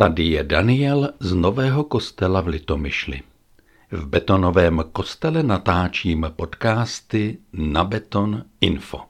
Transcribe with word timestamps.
Tady 0.00 0.24
je 0.24 0.44
Daniel 0.44 1.12
z 1.20 1.34
Nového 1.34 1.84
kostela 1.84 2.40
v 2.40 2.46
Litomyšli. 2.46 3.22
V 3.90 4.06
betonovém 4.06 4.84
kostele 4.92 5.42
natáčím 5.42 6.26
podcasty 6.36 7.38
na 7.52 7.84
Beton 7.84 8.44
Info. 8.60 9.00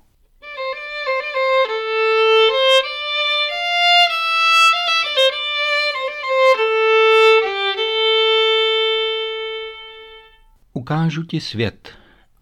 Ukážu 10.72 11.22
ti 11.22 11.40
svět 11.40 11.90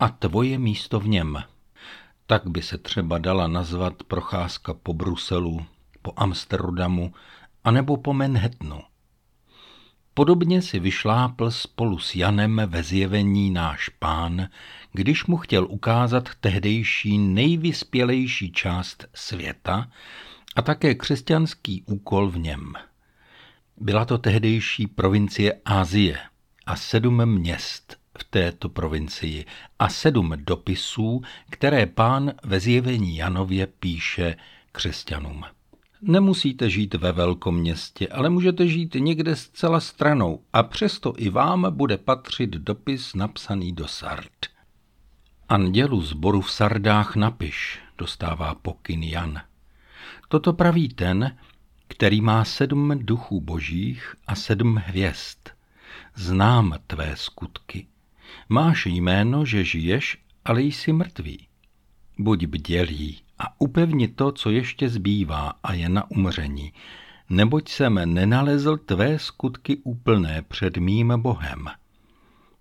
a 0.00 0.08
tvoje 0.08 0.58
místo 0.58 1.00
v 1.00 1.08
něm. 1.08 1.42
Tak 2.26 2.46
by 2.46 2.62
se 2.62 2.78
třeba 2.78 3.18
dala 3.18 3.46
nazvat 3.46 4.02
procházka 4.02 4.74
po 4.74 4.94
Bruselu, 4.94 5.66
po 6.02 6.12
Amsterdamu 6.16 7.12
anebo 7.64 7.96
po 7.96 8.14
Manhattanu. 8.14 8.80
Podobně 10.14 10.62
si 10.62 10.78
vyšlápl 10.78 11.50
spolu 11.50 11.98
s 11.98 12.14
Janem 12.14 12.62
ve 12.66 12.82
zjevení 12.82 13.50
náš 13.50 13.88
pán, 13.88 14.48
když 14.92 15.26
mu 15.26 15.36
chtěl 15.36 15.66
ukázat 15.70 16.28
tehdejší 16.40 17.18
nejvyspělejší 17.18 18.52
část 18.52 19.06
světa 19.14 19.90
a 20.56 20.62
také 20.62 20.94
křesťanský 20.94 21.82
úkol 21.86 22.30
v 22.30 22.38
něm. 22.38 22.72
Byla 23.76 24.04
to 24.04 24.18
tehdejší 24.18 24.86
provincie 24.86 25.60
Asie 25.64 26.18
a 26.66 26.76
sedm 26.76 27.26
měst 27.26 27.96
v 28.18 28.24
této 28.24 28.68
provincii 28.68 29.44
a 29.78 29.88
sedm 29.88 30.32
dopisů, 30.36 31.22
které 31.50 31.86
pán 31.86 32.32
ve 32.44 32.60
zjevení 32.60 33.16
Janově 33.16 33.66
píše 33.66 34.36
křesťanům. 34.72 35.44
Nemusíte 36.02 36.70
žít 36.70 36.94
ve 36.94 37.12
velkom 37.12 37.56
městě, 37.56 38.08
ale 38.08 38.30
můžete 38.30 38.68
žít 38.68 38.94
někde 38.98 39.36
zcela 39.36 39.80
stranou 39.80 40.42
a 40.52 40.62
přesto 40.62 41.14
i 41.16 41.30
vám 41.30 41.76
bude 41.76 41.98
patřit 41.98 42.50
dopis 42.50 43.14
napsaný 43.14 43.72
do 43.72 43.88
Sard. 43.88 44.46
Andělu 45.48 46.02
zboru 46.02 46.40
v 46.40 46.50
Sardách 46.50 47.16
napiš, 47.16 47.80
dostává 47.98 48.54
pokyn 48.54 49.02
Jan. 49.02 49.40
Toto 50.28 50.52
praví 50.52 50.88
ten, 50.88 51.36
který 51.88 52.20
má 52.20 52.44
sedm 52.44 52.98
duchů 52.98 53.40
božích 53.40 54.14
a 54.26 54.34
sedm 54.34 54.76
hvězd. 54.76 55.38
Znám 56.14 56.74
tvé 56.86 57.16
skutky. 57.16 57.86
Máš 58.48 58.86
jméno, 58.86 59.44
že 59.44 59.64
žiješ, 59.64 60.18
ale 60.44 60.62
jsi 60.62 60.92
mrtvý. 60.92 61.48
Buď 62.18 62.46
bdělý 62.46 63.20
a 63.38 63.60
upevni 63.60 64.08
to, 64.08 64.32
co 64.32 64.50
ještě 64.50 64.88
zbývá 64.88 65.52
a 65.62 65.72
je 65.72 65.88
na 65.88 66.10
umření, 66.10 66.72
neboť 67.30 67.68
jsem 67.68 68.14
nenalezl 68.14 68.76
tvé 68.76 69.18
skutky 69.18 69.76
úplné 69.76 70.42
před 70.42 70.76
mým 70.76 71.12
Bohem. 71.16 71.66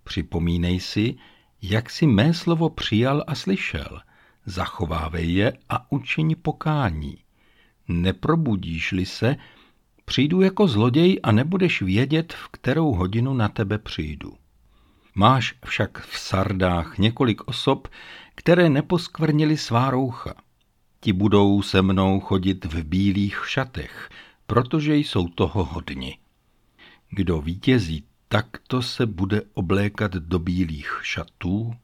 Připomínej 0.03 0.79
si, 0.79 1.15
jak 1.61 1.89
si 1.89 2.07
mé 2.07 2.33
slovo 2.33 2.69
přijal 2.69 3.23
a 3.27 3.35
slyšel, 3.35 4.01
zachovávej 4.45 5.33
je 5.33 5.53
a 5.69 5.91
učiň 5.91 6.35
pokání. 6.41 7.17
Neprobudíš-li 7.87 9.05
se, 9.05 9.35
přijdu 10.05 10.41
jako 10.41 10.67
zloděj 10.67 11.19
a 11.23 11.31
nebudeš 11.31 11.81
vědět, 11.81 12.33
v 12.33 12.47
kterou 12.47 12.91
hodinu 12.91 13.33
na 13.33 13.47
tebe 13.47 13.77
přijdu. 13.77 14.33
Máš 15.15 15.55
však 15.65 16.01
v 16.01 16.19
Sardách 16.19 16.97
několik 16.97 17.47
osob, 17.47 17.87
které 18.35 18.69
neposkvrnili 18.69 19.57
svá 19.57 19.89
roucha. 19.89 20.33
Ti 20.99 21.13
budou 21.13 21.61
se 21.61 21.81
mnou 21.81 22.19
chodit 22.19 22.65
v 22.65 22.83
bílých 22.83 23.43
šatech, 23.47 24.09
protože 24.47 24.95
jsou 24.95 25.27
toho 25.27 25.63
hodni. 25.63 26.17
Kdo 27.09 27.41
vítězí, 27.41 28.03
takto 28.27 28.81
se 28.81 29.05
bude 29.05 29.41
oblékat 29.53 30.11
do 30.11 30.39
bílých 30.39 30.99
šatů 31.03 31.75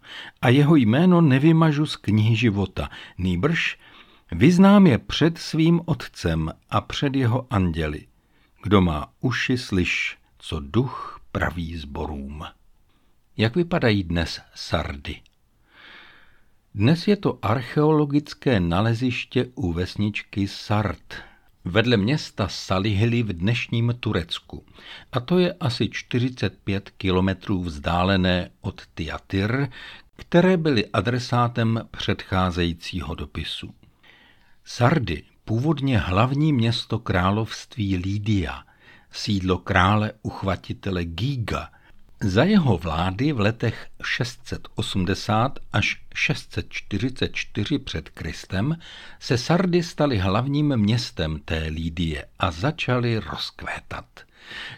a 0.41 0.49
jeho 0.49 0.75
jméno 0.75 1.21
nevymažu 1.21 1.85
z 1.85 1.95
knihy 1.95 2.35
života, 2.35 2.89
nýbrž 3.17 3.79
vyznám 4.31 4.87
je 4.87 4.97
před 4.97 5.37
svým 5.37 5.81
otcem 5.85 6.51
a 6.69 6.81
před 6.81 7.15
jeho 7.15 7.47
anděli. 7.49 8.07
Kdo 8.63 8.81
má 8.81 9.13
uši, 9.19 9.57
slyš, 9.57 10.17
co 10.37 10.59
duch 10.59 11.21
praví 11.31 11.77
zborům. 11.77 12.45
Jak 13.37 13.55
vypadají 13.55 14.03
dnes 14.03 14.41
Sardy? 14.55 15.21
Dnes 16.75 17.07
je 17.07 17.15
to 17.15 17.39
archeologické 17.41 18.59
naleziště 18.59 19.45
u 19.55 19.73
vesničky 19.73 20.47
Sart, 20.47 21.13
vedle 21.65 21.97
města 21.97 22.47
Salihli 22.47 23.23
v 23.23 23.33
dnešním 23.33 23.95
Turecku. 23.99 24.65
A 25.11 25.19
to 25.19 25.39
je 25.39 25.53
asi 25.53 25.89
45 25.89 26.89
kilometrů 26.89 27.63
vzdálené 27.63 28.49
od 28.61 28.81
Tiatyr, 28.93 29.69
které 30.15 30.57
byly 30.57 30.85
adresátem 30.87 31.81
předcházejícího 31.91 33.15
dopisu. 33.15 33.73
Sardy, 34.65 35.23
původně 35.45 35.97
hlavní 35.99 36.53
město 36.53 36.99
království 36.99 37.97
Lídia, 37.97 38.63
sídlo 39.11 39.57
krále 39.57 40.11
uchvatitele 40.21 41.05
Giga– 41.05 41.69
za 42.23 42.43
jeho 42.43 42.77
vlády 42.77 43.31
v 43.31 43.39
letech 43.39 43.87
680 44.03 45.59
až 45.73 46.01
644 46.15 47.79
před 47.79 48.09
Kristem 48.09 48.77
se 49.19 49.37
Sardy 49.37 49.83
staly 49.83 50.17
hlavním 50.17 50.77
městem 50.77 51.39
té 51.45 51.65
Lídie 51.67 52.25
a 52.39 52.51
začaly 52.51 53.19
rozkvétat. 53.19 54.05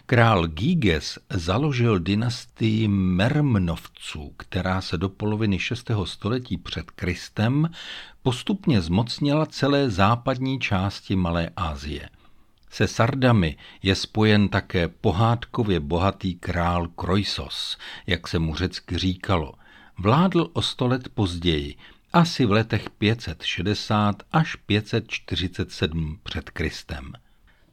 Král 0.06 0.46
Giges 0.46 1.18
založil 1.30 1.98
dynastii 1.98 2.88
Mermnovců, 2.88 4.32
která 4.36 4.80
se 4.80 4.98
do 4.98 5.08
poloviny 5.08 5.58
6. 5.58 5.90
století 6.04 6.56
před 6.56 6.90
Kristem 6.90 7.70
postupně 8.22 8.80
zmocnila 8.80 9.46
celé 9.46 9.90
západní 9.90 10.60
části 10.60 11.16
Malé 11.16 11.50
Asie. 11.56 12.08
Se 12.76 12.88
Sardami 12.88 13.56
je 13.82 13.94
spojen 13.94 14.48
také 14.48 14.88
pohádkově 14.88 15.80
bohatý 15.80 16.34
král 16.34 16.88
Kroisos, 16.88 17.78
jak 18.06 18.28
se 18.28 18.38
mu 18.38 18.54
řecky 18.54 18.98
říkalo. 18.98 19.54
Vládl 19.98 20.50
o 20.52 20.62
sto 20.62 20.86
let 20.86 21.08
později, 21.08 21.74
asi 22.12 22.46
v 22.46 22.52
letech 22.52 22.90
560 22.90 24.22
až 24.32 24.56
547 24.56 26.18
před 26.22 26.50
Kristem. 26.50 27.12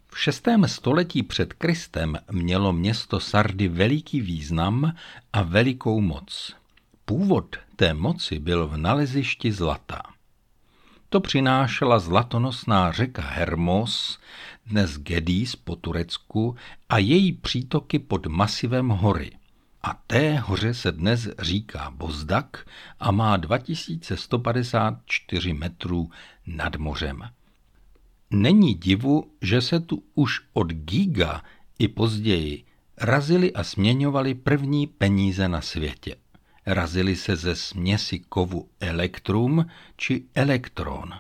V 0.07 0.19
šestém 0.19 0.67
století 0.67 1.23
před 1.23 1.53
Kristem 1.53 2.17
mělo 2.31 2.73
město 2.73 3.19
Sardy 3.19 3.67
veliký 3.67 4.21
význam 4.21 4.95
a 5.33 5.41
velikou 5.41 6.01
moc. 6.01 6.55
Původ 7.05 7.55
té 7.75 7.93
moci 7.93 8.39
byl 8.39 8.67
v 8.67 8.77
nalezišti 8.77 9.51
zlata. 9.51 10.12
To 11.13 11.19
přinášela 11.19 11.99
zlatonosná 11.99 12.91
řeka 12.91 13.21
Hermos, 13.21 14.19
dnes 14.65 14.97
Gedís 14.97 15.55
po 15.55 15.75
Turecku 15.75 16.55
a 16.89 16.97
její 16.97 17.31
přítoky 17.31 17.99
pod 17.99 18.25
masivem 18.25 18.89
hory. 18.89 19.31
A 19.83 20.01
té 20.07 20.39
hoře 20.39 20.73
se 20.73 20.91
dnes 20.91 21.29
říká 21.39 21.91
Bozdak 21.91 22.67
a 22.99 23.11
má 23.11 23.37
2154 23.37 25.53
metrů 25.53 26.09
nad 26.47 26.75
mořem. 26.75 27.21
Není 28.31 28.73
divu, 28.73 29.31
že 29.41 29.61
se 29.61 29.79
tu 29.79 30.03
už 30.15 30.41
od 30.53 30.67
giga 30.67 31.41
i 31.79 31.87
později 31.87 32.65
razili 32.97 33.53
a 33.53 33.63
směňovali 33.63 34.33
první 34.33 34.87
peníze 34.87 35.47
na 35.47 35.61
světě. 35.61 36.15
Razili 36.65 37.15
se 37.15 37.35
ze 37.35 37.55
směsi 37.55 38.19
kovu 38.19 38.69
elektrum 38.79 39.65
či 39.97 40.25
elektron. 40.35 41.13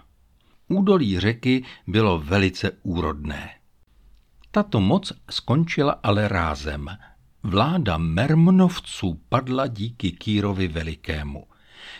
Údolí 0.67 1.19
řeky 1.19 1.63
bylo 1.87 2.19
velice 2.19 2.71
úrodné. 2.83 3.49
Tato 4.51 4.79
moc 4.79 5.13
skončila 5.29 5.99
ale 6.03 6.27
rázem. 6.27 6.87
Vláda 7.43 7.97
Mermnovců 7.97 9.21
padla 9.29 9.67
díky 9.67 10.11
Kýrovi 10.11 10.67
Velikému. 10.67 11.47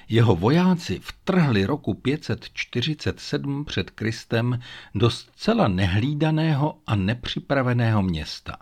Jeho 0.10 0.36
vojáci 0.36 1.00
vtrhli 1.00 1.66
roku 1.66 1.94
547 1.94 3.66
před 3.66 3.90
Kristem 3.90 4.60
do 4.96 5.10
zcela 5.10 5.68
nehlídaného 5.68 6.80
a 6.88 6.96
nepřipraveného 6.96 8.02
města. 8.02 8.58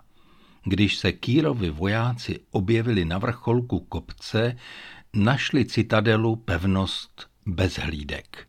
Když 0.64 0.96
se 0.96 1.12
Kýrovi 1.12 1.70
vojáci 1.70 2.40
objevili 2.50 3.04
na 3.04 3.18
vrcholku 3.18 3.80
kopce, 3.80 4.56
našli 5.14 5.64
citadelu 5.64 6.36
pevnost 6.36 7.28
bez 7.46 7.78
hlídek. 7.78 8.48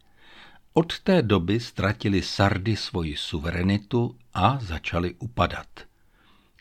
Od 0.74 1.00
té 1.00 1.22
doby 1.22 1.60
ztratili 1.60 2.22
Sardy 2.22 2.76
svoji 2.76 3.18
suverenitu 3.18 4.18
a 4.34 4.60
začali 4.62 5.14
upadat. 5.14 5.68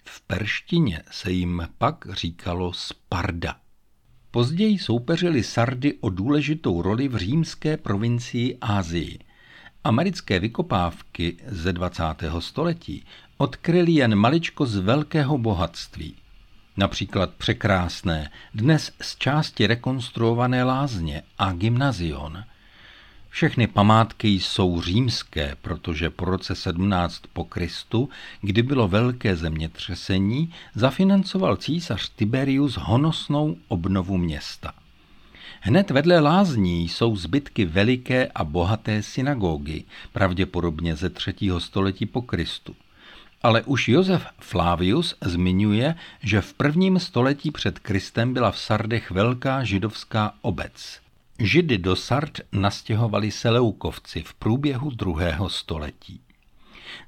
V 0.05 0.21
perštině 0.21 1.03
se 1.11 1.33
jim 1.33 1.69
pak 1.79 2.05
říkalo 2.13 2.73
Sparda. 2.73 3.57
Později 4.31 4.79
soupeřili 4.79 5.43
Sardy 5.43 5.95
o 6.01 6.11
důležitou 6.11 6.83
roli 6.83 7.09
v 7.09 7.17
římské 7.17 7.77
provincii 7.77 8.59
Ázii. 8.61 9.19
Americké 9.85 10.39
vykopávky 10.39 11.37
ze 11.47 11.73
20. 11.73 12.03
století 12.39 13.05
odkryli 13.37 13.93
jen 13.93 14.14
maličko 14.14 14.67
z 14.67 14.76
velkého 14.76 15.38
bohatství. 15.38 16.14
Například 16.76 17.31
překrásné, 17.31 18.31
dnes 18.55 18.93
z 19.00 19.17
části 19.17 19.67
rekonstruované 19.67 20.64
lázně 20.64 21.23
a 21.38 21.52
gymnazion. 21.52 22.44
Všechny 23.31 23.67
památky 23.67 24.29
jsou 24.29 24.81
římské, 24.81 25.56
protože 25.62 26.11
po 26.11 26.25
roce 26.25 26.55
17 26.55 27.23
po 27.32 27.44
Kristu, 27.44 28.08
kdy 28.40 28.62
bylo 28.62 28.88
velké 28.88 29.37
zemětřesení, 29.37 30.52
zafinancoval 30.75 31.56
císař 31.56 32.08
Tiberius 32.17 32.76
honosnou 32.76 33.56
obnovu 33.69 34.19
města. 34.19 34.73
Hned 35.61 35.90
vedle 35.90 36.20
lázní 36.20 36.88
jsou 36.88 37.17
zbytky 37.17 37.64
veliké 37.64 38.29
a 38.34 38.44
bohaté 38.44 39.02
synagogy, 39.02 39.84
pravděpodobně 40.12 40.96
ze 40.96 41.11
třetího 41.11 41.61
století 41.61 42.06
po 42.06 42.23
Kristu. 42.23 42.76
Ale 43.43 43.62
už 43.62 43.89
Josef 43.89 44.27
Flavius 44.41 45.15
zmiňuje, 45.25 45.94
že 46.23 46.41
v 46.41 46.55
prvním 46.55 46.99
století 46.99 47.50
před 47.50 47.79
Kristem 47.79 48.35
byla 48.35 48.50
v 48.50 48.59
Sardech 48.59 49.11
velká 49.11 49.65
židovská 49.65 50.35
obec. 50.43 51.00
Židy 51.39 51.79
do 51.79 51.97
Sard 51.97 52.41
nastěhovali 52.53 53.31
Seleukovci 53.31 54.23
v 54.23 54.35
průběhu 54.35 54.91
druhého 54.91 55.49
století. 55.49 56.21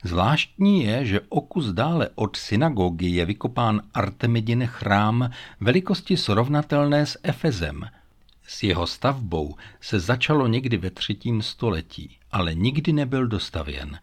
Zvláštní 0.04 0.84
je, 0.84 1.06
že 1.06 1.20
o 1.28 1.40
kus 1.40 1.66
dále 1.66 2.08
od 2.14 2.36
synagogy 2.36 3.06
je 3.06 3.24
vykopán 3.24 3.80
Artemidin 3.94 4.66
chrám 4.66 5.30
velikosti 5.60 6.16
srovnatelné 6.16 7.06
s 7.06 7.18
Efezem. 7.22 7.84
S 8.46 8.62
jeho 8.62 8.86
stavbou 8.86 9.56
se 9.80 10.00
začalo 10.00 10.46
někdy 10.46 10.76
ve 10.76 10.90
třetím 10.90 11.42
století, 11.42 12.18
ale 12.32 12.54
nikdy 12.54 12.92
nebyl 12.92 13.26
dostavěn. 13.26 13.98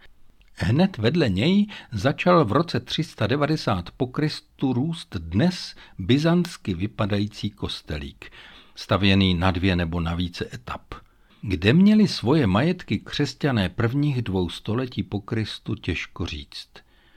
Hned 0.55 0.97
vedle 0.97 1.29
něj 1.29 1.67
začal 1.91 2.45
v 2.45 2.51
roce 2.51 2.79
390 2.79 3.91
po 3.91 4.07
Kristu 4.07 4.73
růst 4.73 5.15
dnes 5.19 5.75
byzantsky 5.97 6.73
vypadající 6.73 7.49
kostelík, 7.49 8.31
stavěný 8.75 9.33
na 9.33 9.51
dvě 9.51 9.75
nebo 9.75 9.99
na 9.99 10.15
více 10.15 10.49
etap. 10.53 10.93
Kde 11.41 11.73
měli 11.73 12.07
svoje 12.07 12.47
majetky 12.47 12.99
křesťané 12.99 13.69
prvních 13.69 14.21
dvou 14.21 14.49
století 14.49 15.03
po 15.03 15.21
Kristu 15.21 15.75
těžko 15.75 16.25
říct. 16.25 16.69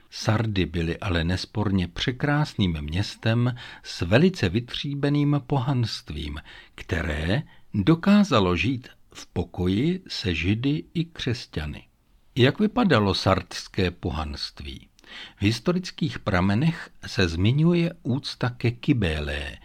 Sardy 0.09 0.65
byly 0.65 0.99
ale 0.99 1.23
nesporně 1.23 1.87
překrásným 1.87 2.81
městem 2.81 3.55
s 3.83 4.01
velice 4.01 4.49
vytříbeným 4.49 5.41
pohanstvím, 5.47 6.39
které 6.75 7.43
dokázalo 7.73 8.55
žít 8.55 8.87
v 9.13 9.27
pokoji 9.27 10.03
se 10.07 10.35
židy 10.35 10.83
i 10.93 11.05
křesťany. 11.05 11.83
Jak 12.37 12.59
vypadalo 12.59 13.13
sardské 13.13 13.91
pohanství? 13.91 14.87
V 15.37 15.41
historických 15.41 16.19
pramenech 16.19 16.89
se 17.05 17.27
zmiňuje 17.27 17.93
úcta 18.03 18.49
ke 18.49 18.71
Kybélé, 18.71 19.57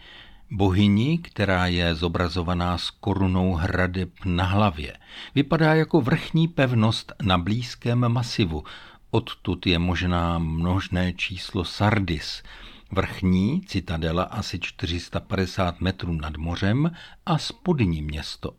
bohyni, 0.51 1.17
která 1.17 1.67
je 1.67 1.95
zobrazovaná 1.95 2.77
s 2.77 2.89
korunou 2.89 3.53
hradeb 3.53 4.09
na 4.25 4.43
hlavě. 4.43 4.97
Vypadá 5.35 5.73
jako 5.73 6.01
vrchní 6.01 6.47
pevnost 6.47 7.11
na 7.23 7.37
blízkém 7.37 7.99
masivu. 8.09 8.63
Odtud 9.09 9.67
je 9.67 9.79
možná 9.79 10.39
množné 10.39 11.13
číslo 11.13 11.65
Sardis, 11.65 12.43
vrchní 12.91 13.61
citadela 13.61 14.23
asi 14.23 14.59
450 14.59 15.81
metrů 15.81 16.13
nad 16.13 16.37
mořem 16.37 16.91
a 17.25 17.37
spodní 17.37 18.01
město. 18.01 18.55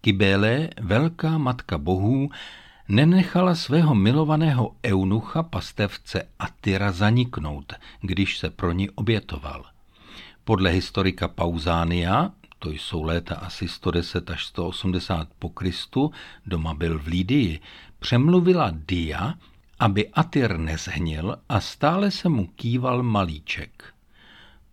Kybele, 0.00 0.68
velká 0.80 1.38
matka 1.38 1.78
bohů, 1.78 2.30
nenechala 2.90 3.54
svého 3.54 3.94
milovaného 3.94 4.76
eunucha 4.84 5.42
pastevce 5.42 6.28
Atyra 6.38 6.92
zaniknout, 6.92 7.72
když 8.00 8.38
se 8.38 8.50
pro 8.50 8.72
ní 8.72 8.90
obětoval. 8.90 9.64
Podle 10.44 10.70
historika 10.70 11.28
Pauzánia, 11.28 12.30
to 12.58 12.70
jsou 12.70 13.02
léta 13.02 13.34
asi 13.34 13.68
110 13.68 14.30
až 14.30 14.44
180 14.44 15.28
po 15.38 15.48
Kristu, 15.48 16.12
doma 16.46 16.74
byl 16.74 16.98
v 16.98 17.06
Lídii, 17.06 17.60
přemluvila 17.98 18.70
Dia, 18.88 19.34
aby 19.78 20.08
Atyr 20.08 20.58
nezhnil 20.58 21.36
a 21.48 21.60
stále 21.60 22.10
se 22.10 22.28
mu 22.28 22.46
kýval 22.46 23.02
malíček. 23.02 23.94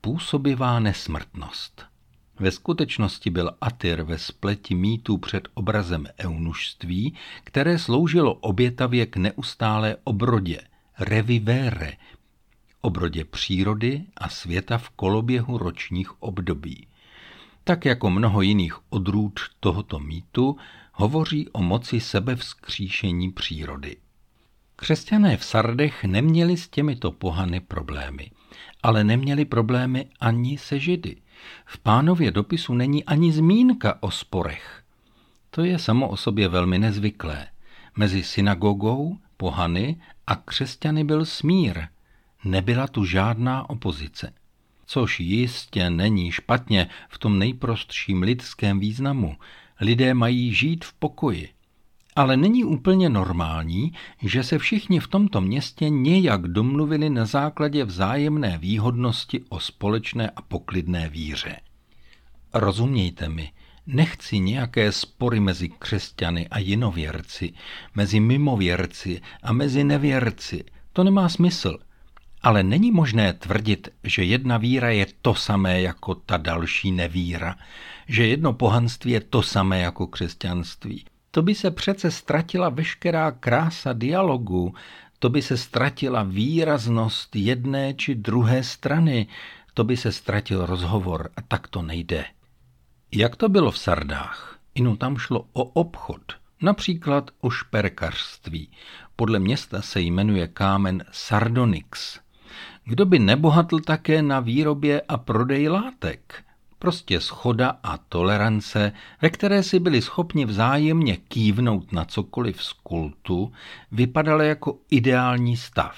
Působivá 0.01 0.79
nesmrtnost. 0.79 1.85
Ve 2.39 2.51
skutečnosti 2.51 3.29
byl 3.29 3.51
Atyr 3.61 4.01
ve 4.01 4.17
spleti 4.17 4.75
mýtů 4.75 5.17
před 5.17 5.47
obrazem 5.53 6.07
eunušství, 6.19 7.13
které 7.43 7.79
sloužilo 7.79 8.33
obětavě 8.33 9.05
k 9.05 9.17
neustálé 9.17 9.95
obrodě, 10.03 10.61
revivere, 10.99 11.93
obrodě 12.81 13.25
přírody 13.25 14.03
a 14.17 14.29
světa 14.29 14.77
v 14.77 14.89
koloběhu 14.89 15.57
ročních 15.57 16.21
období. 16.21 16.87
Tak 17.63 17.85
jako 17.85 18.09
mnoho 18.09 18.41
jiných 18.41 18.75
odrůd 18.89 19.39
tohoto 19.59 19.99
mýtu 19.99 20.57
hovoří 20.93 21.49
o 21.49 21.61
moci 21.61 21.99
sebevzkříšení 21.99 23.31
přírody. 23.31 23.97
Křesťané 24.75 25.37
v 25.37 25.45
Sardech 25.45 26.03
neměli 26.03 26.57
s 26.57 26.67
těmito 26.67 27.11
pohany 27.11 27.59
problémy, 27.59 28.31
ale 28.83 29.03
neměli 29.03 29.45
problémy 29.45 30.09
ani 30.19 30.57
se 30.57 30.79
židy. 30.79 31.17
V 31.65 31.77
pánově 31.77 32.31
dopisu 32.31 32.73
není 32.73 33.03
ani 33.03 33.31
zmínka 33.31 33.97
o 33.99 34.11
sporech. 34.11 34.83
To 35.49 35.63
je 35.63 35.79
samo 35.79 36.09
o 36.09 36.17
sobě 36.17 36.47
velmi 36.47 36.79
nezvyklé. 36.79 37.47
Mezi 37.97 38.23
synagogou, 38.23 39.17
pohany 39.37 40.01
a 40.27 40.35
křesťany 40.35 41.03
byl 41.03 41.25
smír. 41.25 41.81
Nebyla 42.43 42.87
tu 42.87 43.05
žádná 43.05 43.69
opozice. 43.69 44.33
Což 44.85 45.19
jistě 45.19 45.89
není 45.89 46.31
špatně 46.31 46.89
v 47.09 47.17
tom 47.17 47.39
nejprostším 47.39 48.21
lidském 48.21 48.79
významu. 48.79 49.37
Lidé 49.81 50.13
mají 50.13 50.53
žít 50.53 50.85
v 50.85 50.93
pokoji. 50.93 51.49
Ale 52.17 52.37
není 52.37 52.63
úplně 52.63 53.09
normální, 53.09 53.93
že 54.21 54.43
se 54.43 54.57
všichni 54.57 54.99
v 54.99 55.07
tomto 55.07 55.41
městě 55.41 55.89
nějak 55.89 56.41
domluvili 56.41 57.09
na 57.09 57.25
základě 57.25 57.83
vzájemné 57.83 58.57
výhodnosti 58.57 59.43
o 59.49 59.59
společné 59.59 60.29
a 60.29 60.41
poklidné 60.41 61.09
víře. 61.09 61.55
Rozumějte 62.53 63.29
mi, 63.29 63.51
nechci 63.87 64.39
nějaké 64.39 64.91
spory 64.91 65.39
mezi 65.39 65.69
křesťany 65.69 66.47
a 66.47 66.59
jinověrci, 66.59 67.53
mezi 67.95 68.19
mimověrci 68.19 69.21
a 69.43 69.53
mezi 69.53 69.83
nevěrci. 69.83 70.63
To 70.93 71.03
nemá 71.03 71.29
smysl. 71.29 71.77
Ale 72.41 72.63
není 72.63 72.91
možné 72.91 73.33
tvrdit, 73.33 73.89
že 74.03 74.23
jedna 74.23 74.57
víra 74.57 74.89
je 74.89 75.05
to 75.21 75.35
samé 75.35 75.81
jako 75.81 76.15
ta 76.15 76.37
další 76.37 76.91
nevíra, 76.91 77.55
že 78.07 78.27
jedno 78.27 78.53
pohanství 78.53 79.11
je 79.11 79.21
to 79.21 79.41
samé 79.41 79.79
jako 79.79 80.07
křesťanství 80.07 81.05
to 81.37 81.43
by 81.43 81.55
se 81.55 81.71
přece 81.71 82.11
ztratila 82.11 82.69
veškerá 82.69 83.31
krása 83.31 83.93
dialogu, 83.93 84.75
to 85.19 85.29
by 85.29 85.41
se 85.41 85.57
ztratila 85.57 86.23
výraznost 86.23 87.35
jedné 87.35 87.93
či 87.93 88.15
druhé 88.15 88.63
strany, 88.63 89.27
to 89.73 89.83
by 89.83 89.97
se 89.97 90.11
ztratil 90.11 90.65
rozhovor 90.65 91.29
a 91.37 91.41
tak 91.41 91.67
to 91.67 91.81
nejde. 91.81 92.25
Jak 93.11 93.35
to 93.35 93.49
bylo 93.49 93.71
v 93.71 93.77
Sardách? 93.77 94.59
Inu 94.75 94.95
tam 94.95 95.17
šlo 95.17 95.45
o 95.53 95.63
obchod, 95.63 96.21
například 96.61 97.31
o 97.41 97.49
šperkařství. 97.49 98.71
Podle 99.15 99.39
města 99.39 99.81
se 99.81 100.01
jmenuje 100.01 100.47
kámen 100.47 101.03
Sardonyx. 101.11 102.19
Kdo 102.85 103.05
by 103.05 103.19
nebohatl 103.19 103.79
také 103.79 104.21
na 104.21 104.39
výrobě 104.39 105.01
a 105.01 105.17
prodeji 105.17 105.69
látek? 105.69 106.43
Prostě 106.79 107.21
schoda 107.21 107.79
a 107.83 107.97
tolerance, 107.97 108.91
ve 109.21 109.29
které 109.29 109.63
si 109.63 109.79
byli 109.79 110.01
schopni 110.01 110.45
vzájemně 110.45 111.17
kývnout 111.17 111.91
na 111.91 112.05
cokoliv 112.05 112.63
z 112.63 112.73
kultu, 112.73 113.51
vypadala 113.91 114.43
jako 114.43 114.79
ideální 114.91 115.57
stav. 115.57 115.97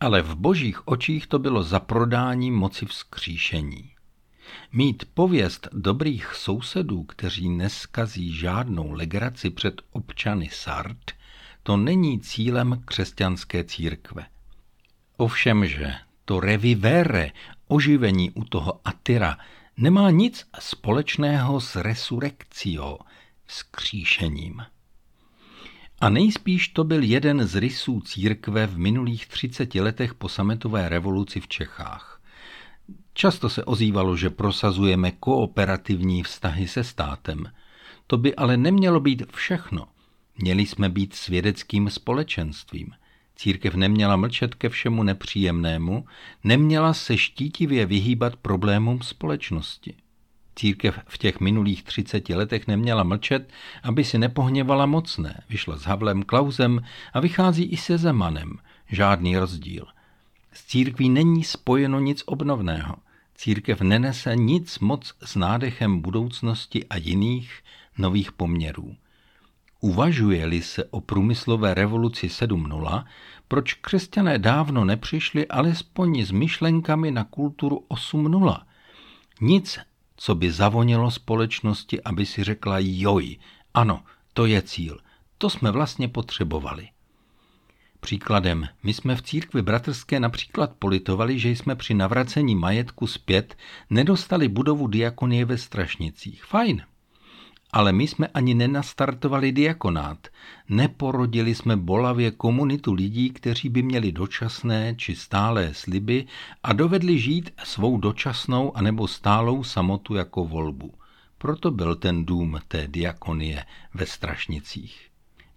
Ale 0.00 0.22
v 0.22 0.34
božích 0.34 0.88
očích 0.88 1.26
to 1.26 1.38
bylo 1.38 1.62
zaprodání 1.62 2.50
moci 2.50 2.86
vzkříšení. 2.86 3.90
Mít 4.72 5.04
pověst 5.14 5.68
dobrých 5.72 6.34
sousedů, 6.34 7.02
kteří 7.02 7.48
neskazí 7.48 8.32
žádnou 8.32 8.92
legraci 8.92 9.50
před 9.50 9.82
občany 9.92 10.48
Sart, 10.52 11.12
to 11.62 11.76
není 11.76 12.20
cílem 12.20 12.82
křesťanské 12.84 13.64
církve. 13.64 14.26
Ovšemže 15.16 15.94
to 16.24 16.40
revivere, 16.40 17.30
oživení 17.68 18.30
u 18.30 18.44
toho 18.44 18.80
Atyra, 18.84 19.36
nemá 19.76 20.10
nic 20.10 20.46
společného 20.58 21.60
s 21.60 21.76
resurekcio, 21.76 22.98
s 23.46 23.62
kříšením. 23.62 24.62
A 26.00 26.08
nejspíš 26.08 26.68
to 26.68 26.84
byl 26.84 27.02
jeden 27.02 27.46
z 27.46 27.56
rysů 27.56 28.00
církve 28.00 28.66
v 28.66 28.78
minulých 28.78 29.26
30 29.26 29.74
letech 29.74 30.14
po 30.14 30.28
sametové 30.28 30.88
revoluci 30.88 31.40
v 31.40 31.48
Čechách. 31.48 32.20
Často 33.14 33.48
se 33.48 33.64
ozývalo, 33.64 34.16
že 34.16 34.30
prosazujeme 34.30 35.10
kooperativní 35.10 36.22
vztahy 36.22 36.68
se 36.68 36.84
státem. 36.84 37.52
To 38.06 38.16
by 38.18 38.36
ale 38.36 38.56
nemělo 38.56 39.00
být 39.00 39.32
všechno. 39.32 39.88
Měli 40.36 40.66
jsme 40.66 40.88
být 40.88 41.14
svědeckým 41.14 41.90
společenstvím. 41.90 42.92
Církev 43.40 43.74
neměla 43.74 44.16
mlčet 44.16 44.54
ke 44.54 44.68
všemu 44.68 45.02
nepříjemnému, 45.02 46.04
neměla 46.44 46.94
se 46.94 47.18
štítivě 47.18 47.86
vyhýbat 47.86 48.36
problémům 48.36 49.02
společnosti. 49.02 49.94
Církev 50.56 51.00
v 51.06 51.18
těch 51.18 51.40
minulých 51.40 51.82
třiceti 51.82 52.34
letech 52.34 52.66
neměla 52.66 53.02
mlčet, 53.02 53.52
aby 53.82 54.04
si 54.04 54.18
nepohněvala 54.18 54.86
mocné. 54.86 55.42
Vyšla 55.48 55.76
s 55.76 55.82
Havlem 55.82 56.22
Klausem 56.22 56.82
a 57.12 57.20
vychází 57.20 57.64
i 57.64 57.76
se 57.76 57.98
Zemanem. 57.98 58.58
Žádný 58.88 59.36
rozdíl. 59.36 59.86
S 60.52 60.64
církví 60.64 61.08
není 61.08 61.44
spojeno 61.44 62.00
nic 62.00 62.22
obnovného. 62.26 62.96
Církev 63.34 63.80
nenese 63.80 64.36
nic 64.36 64.78
moc 64.78 65.14
s 65.24 65.36
nádechem 65.36 66.00
budoucnosti 66.00 66.86
a 66.86 66.96
jiných 66.96 67.62
nových 67.98 68.32
poměrů. 68.32 68.96
Uvažuje-li 69.80 70.62
se 70.62 70.84
o 70.84 71.00
průmyslové 71.00 71.74
revoluci 71.74 72.26
7.0, 72.26 73.04
proč 73.48 73.74
křesťané 73.74 74.38
dávno 74.38 74.84
nepřišli 74.84 75.46
alespoň 75.48 76.24
s 76.24 76.30
myšlenkami 76.30 77.10
na 77.10 77.24
kulturu 77.24 77.84
8.0? 77.90 78.62
Nic, 79.40 79.78
co 80.16 80.34
by 80.34 80.52
zavonilo 80.52 81.10
společnosti, 81.10 82.02
aby 82.02 82.26
si 82.26 82.44
řekla 82.44 82.76
joj, 82.80 83.36
ano, 83.74 84.02
to 84.32 84.46
je 84.46 84.62
cíl, 84.62 84.98
to 85.38 85.50
jsme 85.50 85.70
vlastně 85.70 86.08
potřebovali. 86.08 86.88
Příkladem, 88.00 88.68
my 88.82 88.94
jsme 88.94 89.16
v 89.16 89.22
církvi 89.22 89.62
bratrské 89.62 90.20
například 90.20 90.72
politovali, 90.78 91.38
že 91.38 91.50
jsme 91.50 91.76
při 91.76 91.94
navracení 91.94 92.54
majetku 92.54 93.06
zpět 93.06 93.56
nedostali 93.90 94.48
budovu 94.48 94.86
diakonie 94.86 95.44
ve 95.44 95.58
Strašnicích. 95.58 96.44
Fajn, 96.44 96.82
ale 97.72 97.92
my 97.92 98.06
jsme 98.06 98.26
ani 98.26 98.54
nenastartovali 98.54 99.52
diakonát. 99.52 100.28
Neporodili 100.68 101.54
jsme 101.54 101.76
bolavě 101.76 102.30
komunitu 102.30 102.92
lidí, 102.92 103.30
kteří 103.30 103.68
by 103.68 103.82
měli 103.82 104.12
dočasné 104.12 104.94
či 104.96 105.16
stálé 105.16 105.74
sliby 105.74 106.26
a 106.62 106.72
dovedli 106.72 107.18
žít 107.18 107.50
svou 107.64 107.98
dočasnou 107.98 108.76
anebo 108.76 109.08
stálou 109.08 109.64
samotu 109.64 110.14
jako 110.14 110.44
volbu. 110.44 110.94
Proto 111.38 111.70
byl 111.70 111.94
ten 111.94 112.24
dům 112.24 112.58
té 112.68 112.88
diakonie 112.88 113.64
ve 113.94 114.06
Strašnicích. 114.06 115.06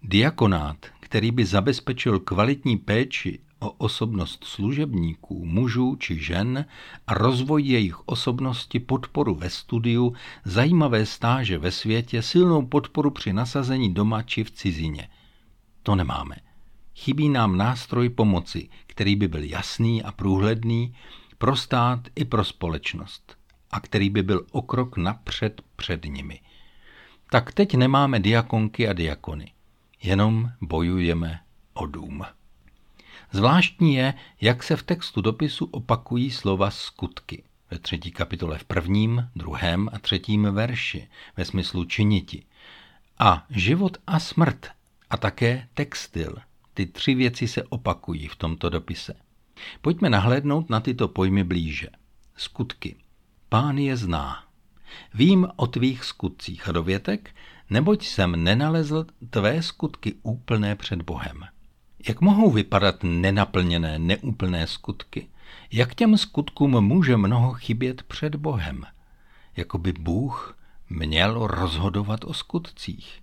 Diakonát, 0.02 0.86
který 1.00 1.30
by 1.30 1.44
zabezpečil 1.44 2.20
kvalitní 2.20 2.76
péči 2.76 3.38
o 3.64 3.70
osobnost 3.70 4.44
služebníků, 4.44 5.44
mužů 5.44 5.96
či 5.96 6.18
žen 6.18 6.64
a 7.06 7.14
rozvoj 7.14 7.62
jejich 7.62 8.08
osobnosti, 8.08 8.80
podporu 8.80 9.34
ve 9.34 9.50
studiu, 9.50 10.14
zajímavé 10.44 11.06
stáže 11.06 11.58
ve 11.58 11.70
světě, 11.70 12.22
silnou 12.22 12.66
podporu 12.66 13.10
při 13.10 13.32
nasazení 13.32 13.94
doma 13.94 14.22
či 14.22 14.44
v 14.44 14.50
cizině. 14.50 15.08
To 15.82 15.94
nemáme. 15.94 16.36
Chybí 16.94 17.28
nám 17.28 17.56
nástroj 17.56 18.08
pomoci, 18.08 18.68
který 18.86 19.16
by 19.16 19.28
byl 19.28 19.42
jasný 19.42 20.02
a 20.02 20.12
průhledný 20.12 20.94
pro 21.38 21.56
stát 21.56 22.00
i 22.14 22.24
pro 22.24 22.44
společnost 22.44 23.36
a 23.70 23.80
který 23.80 24.10
by 24.10 24.22
byl 24.22 24.46
o 24.50 24.62
krok 24.62 24.96
napřed 24.96 25.62
před 25.76 26.04
nimi. 26.04 26.40
Tak 27.30 27.52
teď 27.52 27.74
nemáme 27.74 28.20
diakonky 28.20 28.88
a 28.88 28.92
diakony. 28.92 29.52
Jenom 30.02 30.50
bojujeme 30.60 31.40
o 31.74 31.86
dům. 31.86 32.24
Zvláštní 33.34 33.94
je, 33.94 34.14
jak 34.40 34.62
se 34.62 34.76
v 34.76 34.82
textu 34.82 35.20
dopisu 35.20 35.64
opakují 35.64 36.30
slova 36.30 36.70
skutky. 36.70 37.42
Ve 37.70 37.78
třetí 37.78 38.10
kapitole 38.10 38.58
v 38.58 38.64
prvním, 38.64 39.28
druhém 39.36 39.88
a 39.92 39.98
třetím 39.98 40.42
verši 40.52 41.08
ve 41.36 41.44
smyslu 41.44 41.84
činiti. 41.84 42.44
A 43.18 43.46
život 43.50 43.96
a 44.06 44.20
smrt 44.20 44.66
a 45.10 45.16
také 45.16 45.68
textil. 45.74 46.36
Ty 46.74 46.86
tři 46.86 47.14
věci 47.14 47.48
se 47.48 47.62
opakují 47.62 48.28
v 48.28 48.36
tomto 48.36 48.70
dopise. 48.70 49.14
Pojďme 49.80 50.10
nahlédnout 50.10 50.70
na 50.70 50.80
tyto 50.80 51.08
pojmy 51.08 51.44
blíže. 51.44 51.88
Skutky. 52.36 52.96
Pán 53.48 53.78
je 53.78 53.96
zná. 53.96 54.44
Vím 55.14 55.48
o 55.56 55.66
tvých 55.66 56.04
skutcích 56.04 56.68
a 56.68 56.72
dovětek, 56.72 57.30
neboť 57.70 58.06
jsem 58.06 58.44
nenalezl 58.44 59.06
tvé 59.30 59.62
skutky 59.62 60.14
úplné 60.22 60.76
před 60.76 61.02
Bohem. 61.02 61.53
Jak 62.08 62.20
mohou 62.20 62.50
vypadat 62.50 62.96
nenaplněné, 63.02 63.98
neúplné 63.98 64.66
skutky? 64.66 65.28
Jak 65.72 65.94
těm 65.94 66.18
skutkům 66.18 66.80
může 66.80 67.16
mnoho 67.16 67.52
chybět 67.52 68.02
před 68.02 68.36
Bohem? 68.36 68.84
Jakoby 69.56 69.92
Bůh 69.92 70.58
měl 70.90 71.46
rozhodovat 71.46 72.24
o 72.24 72.34
skutcích. 72.34 73.22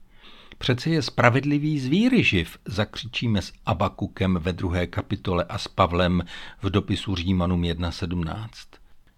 Přece 0.58 0.90
je 0.90 1.02
spravedlivý 1.02 1.80
zvíry 1.80 2.24
živ, 2.24 2.58
zakřičíme 2.66 3.42
s 3.42 3.54
Abakukem 3.66 4.38
ve 4.42 4.54
druhé 4.54 4.88
kapitole 4.88 5.44
a 5.44 5.58
s 5.58 5.68
Pavlem 5.68 6.24
v 6.62 6.70
dopisu 6.70 7.16
Římanům 7.16 7.62
1.17. 7.62 8.48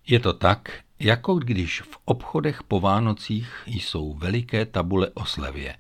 Je 0.07 0.19
to 0.19 0.33
tak, 0.33 0.79
jako 0.99 1.35
když 1.35 1.81
v 1.81 1.97
obchodech 2.05 2.63
po 2.63 2.79
Vánocích 2.79 3.63
jsou 3.65 4.13
veliké 4.13 4.65
tabule 4.65 5.09
o 5.13 5.25
slevě. 5.25 5.75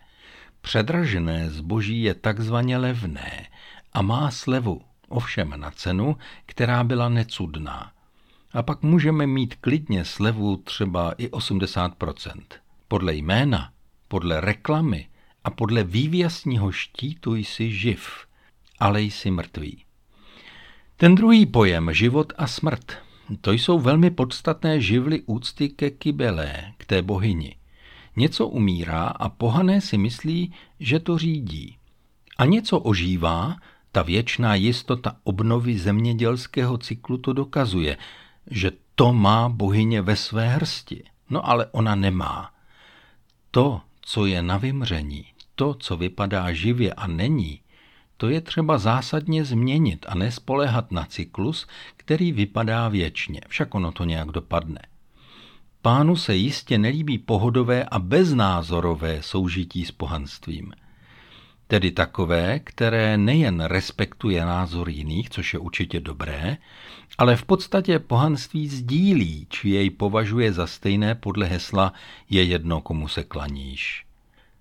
Předražené 0.61 1.49
zboží 1.49 2.03
je 2.03 2.13
takzvaně 2.13 2.77
levné 2.77 3.47
a 3.93 4.01
má 4.01 4.31
slevu, 4.31 4.81
ovšem 5.09 5.53
na 5.57 5.71
cenu, 5.71 6.17
která 6.45 6.83
byla 6.83 7.09
necudná. 7.09 7.91
A 8.53 8.63
pak 8.63 8.81
můžeme 8.81 9.27
mít 9.27 9.55
klidně 9.55 10.05
slevu 10.05 10.57
třeba 10.57 11.11
i 11.11 11.27
80%. 11.27 12.41
Podle 12.87 13.15
jména, 13.15 13.71
podle 14.07 14.41
reklamy 14.41 15.07
a 15.43 15.49
podle 15.49 15.83
vývěsního 15.83 16.71
štítu 16.71 17.35
jsi 17.35 17.71
živ, 17.71 18.27
ale 18.79 19.01
jsi 19.01 19.31
mrtvý. 19.31 19.83
Ten 20.97 21.15
druhý 21.15 21.45
pojem, 21.45 21.93
život 21.93 22.33
a 22.37 22.47
smrt, 22.47 22.91
to 23.41 23.51
jsou 23.51 23.79
velmi 23.79 24.11
podstatné 24.11 24.81
živly 24.81 25.21
úcty 25.25 25.69
ke 25.69 25.89
kybelé, 25.89 26.73
k 26.77 26.85
té 26.85 27.01
bohyni. 27.01 27.55
Něco 28.15 28.47
umírá 28.47 29.03
a 29.03 29.29
pohané 29.29 29.81
si 29.81 29.97
myslí, 29.97 30.53
že 30.79 30.99
to 30.99 31.17
řídí. 31.17 31.77
A 32.37 32.45
něco 32.45 32.79
ožívá, 32.79 33.57
ta 33.93 34.01
věčná 34.01 34.55
jistota 34.55 35.15
obnovy 35.23 35.79
zemědělského 35.79 36.77
cyklu 36.77 37.17
to 37.17 37.33
dokazuje, 37.33 37.97
že 38.49 38.71
to 38.95 39.13
má 39.13 39.49
bohyně 39.49 40.01
ve 40.01 40.15
své 40.15 40.47
hrsti. 40.47 41.03
No 41.29 41.49
ale 41.49 41.65
ona 41.71 41.95
nemá. 41.95 42.51
To, 43.51 43.81
co 44.01 44.25
je 44.25 44.41
na 44.41 44.57
vymření, 44.57 45.25
to, 45.55 45.73
co 45.73 45.97
vypadá 45.97 46.53
živě 46.53 46.93
a 46.93 47.07
není, 47.07 47.59
to 48.17 48.29
je 48.29 48.41
třeba 48.41 48.77
zásadně 48.77 49.45
změnit 49.45 50.05
a 50.09 50.15
nespolehat 50.15 50.91
na 50.91 51.05
cyklus, 51.05 51.67
který 51.97 52.31
vypadá 52.31 52.87
věčně, 52.87 53.41
však 53.47 53.75
ono 53.75 53.91
to 53.91 54.03
nějak 54.03 54.27
dopadne. 54.27 54.81
Pánu 55.81 56.15
se 56.15 56.35
jistě 56.35 56.77
nelíbí 56.77 57.17
pohodové 57.17 57.83
a 57.83 57.99
beznázorové 57.99 59.21
soužití 59.21 59.85
s 59.85 59.91
pohanstvím. 59.91 60.73
Tedy 61.67 61.91
takové, 61.91 62.59
které 62.59 63.17
nejen 63.17 63.61
respektuje 63.61 64.45
názor 64.45 64.89
jiných, 64.89 65.29
což 65.29 65.53
je 65.53 65.59
určitě 65.59 65.99
dobré, 65.99 66.57
ale 67.17 67.35
v 67.35 67.45
podstatě 67.45 67.99
pohanství 67.99 68.67
sdílí, 68.67 69.47
či 69.49 69.69
jej 69.69 69.89
považuje 69.89 70.53
za 70.53 70.67
stejné 70.67 71.15
podle 71.15 71.45
hesla 71.45 71.93
je 72.29 72.43
jedno, 72.43 72.81
komu 72.81 73.07
se 73.07 73.23
klaníš. 73.23 74.05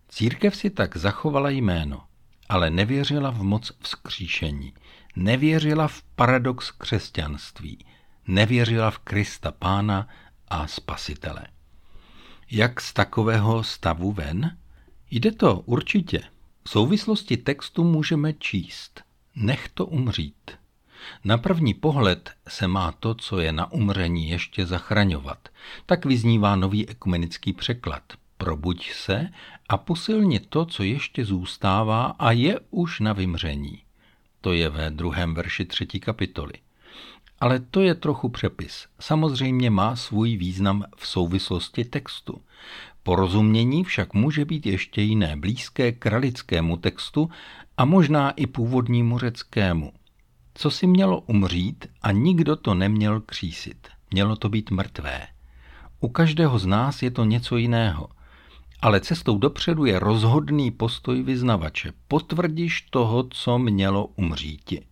Církev 0.08 0.56
si 0.56 0.70
tak 0.70 0.96
zachovala 0.96 1.50
jméno– 1.50 2.00
ale 2.52 2.70
nevěřila 2.70 3.30
v 3.30 3.42
moc 3.42 3.72
vzkříšení, 3.80 4.74
nevěřila 5.16 5.88
v 5.88 6.02
paradox 6.02 6.70
křesťanství, 6.70 7.84
nevěřila 8.26 8.90
v 8.90 8.98
Krista 8.98 9.52
Pána 9.52 10.08
a 10.48 10.66
Spasitele. 10.66 11.46
Jak 12.50 12.80
z 12.80 12.92
takového 12.92 13.64
stavu 13.64 14.12
ven? 14.12 14.58
Jde 15.10 15.32
to 15.32 15.60
určitě. 15.60 16.22
V 16.64 16.70
souvislosti 16.70 17.36
textu 17.36 17.84
můžeme 17.84 18.32
číst. 18.32 19.02
Nech 19.36 19.68
to 19.68 19.86
umřít. 19.86 20.50
Na 21.24 21.38
první 21.38 21.74
pohled 21.74 22.30
se 22.48 22.68
má 22.68 22.92
to, 22.92 23.14
co 23.14 23.40
je 23.40 23.52
na 23.52 23.72
umření, 23.72 24.28
ještě 24.28 24.66
zachraňovat. 24.66 25.48
Tak 25.86 26.04
vyznívá 26.04 26.56
nový 26.56 26.88
ekumenický 26.88 27.52
překlad 27.52 28.02
probuď 28.42 28.92
se 28.92 29.28
a 29.68 29.76
posilni 29.76 30.40
to, 30.40 30.64
co 30.64 30.82
ještě 30.82 31.24
zůstává 31.24 32.04
a 32.18 32.30
je 32.30 32.60
už 32.70 33.00
na 33.00 33.12
vymření. 33.12 33.82
To 34.40 34.52
je 34.52 34.68
ve 34.68 34.90
druhém 34.90 35.34
verši 35.34 35.64
třetí 35.64 36.00
kapitoly. 36.00 36.52
Ale 37.40 37.60
to 37.60 37.80
je 37.80 37.94
trochu 37.94 38.28
přepis. 38.28 38.86
Samozřejmě 39.00 39.70
má 39.70 39.96
svůj 39.96 40.36
význam 40.36 40.84
v 40.96 41.06
souvislosti 41.06 41.84
textu. 41.84 42.40
Porozumění 43.02 43.84
však 43.84 44.14
může 44.14 44.44
být 44.44 44.66
ještě 44.66 45.02
jiné, 45.02 45.36
blízké 45.36 45.92
kralickému 45.92 46.76
textu 46.76 47.30
a 47.76 47.84
možná 47.84 48.30
i 48.30 48.46
původnímu 48.46 49.18
řeckému. 49.18 49.92
Co 50.54 50.70
si 50.70 50.86
mělo 50.86 51.20
umřít 51.20 51.86
a 52.02 52.12
nikdo 52.12 52.56
to 52.56 52.74
neměl 52.74 53.20
křísit. 53.20 53.88
Mělo 54.10 54.36
to 54.36 54.48
být 54.48 54.70
mrtvé. 54.70 55.26
U 56.00 56.08
každého 56.08 56.58
z 56.58 56.66
nás 56.66 57.02
je 57.02 57.10
to 57.10 57.24
něco 57.24 57.56
jiného– 57.56 58.08
ale 58.82 59.00
cestou 59.00 59.38
dopředu 59.38 59.84
je 59.84 59.98
rozhodný 59.98 60.70
postoj 60.70 61.22
vyznavače. 61.22 61.92
Potvrdíš 62.08 62.82
toho, 62.82 63.28
co 63.30 63.58
mělo 63.58 64.06
umříti. 64.06 64.86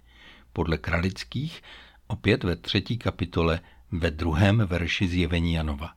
podle 0.52 0.78
Kralických, 0.78 1.62
opět 2.06 2.44
ve 2.44 2.56
třetí 2.56 2.98
kapitole 2.98 3.60
ve 3.92 4.10
druhém 4.10 4.58
verši 4.58 5.08
zjevení 5.08 5.52
Janova. 5.52 5.90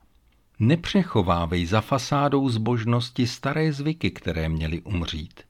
Nepřechovávej 0.67 1.65
za 1.65 1.81
fasádou 1.81 2.49
zbožnosti 2.49 3.27
staré 3.27 3.73
zvyky, 3.73 4.11
které 4.11 4.49
měly 4.49 4.81
umřít. 4.81 5.41